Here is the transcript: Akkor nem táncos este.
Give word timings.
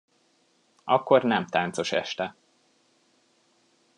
Akkor 0.83 1.23
nem 1.23 1.45
táncos 1.45 1.91
este. 1.91 2.35